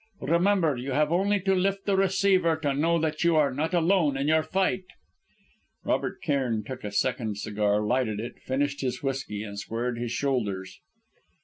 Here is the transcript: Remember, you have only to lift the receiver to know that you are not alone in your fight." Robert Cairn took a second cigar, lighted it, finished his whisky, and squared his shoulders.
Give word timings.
Remember, 0.23 0.77
you 0.77 0.93
have 0.93 1.11
only 1.11 1.39
to 1.41 1.53
lift 1.53 1.85
the 1.85 1.95
receiver 1.95 2.55
to 2.55 2.73
know 2.73 2.97
that 2.97 3.23
you 3.23 3.35
are 3.35 3.53
not 3.53 3.71
alone 3.71 4.17
in 4.17 4.27
your 4.29 4.41
fight." 4.41 4.85
Robert 5.83 6.23
Cairn 6.23 6.63
took 6.63 6.83
a 6.83 6.89
second 6.91 7.37
cigar, 7.37 7.81
lighted 7.85 8.19
it, 8.19 8.39
finished 8.41 8.81
his 8.81 9.03
whisky, 9.03 9.43
and 9.43 9.59
squared 9.59 9.99
his 9.99 10.11
shoulders. 10.11 10.79